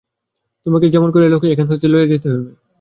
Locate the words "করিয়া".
1.11-1.31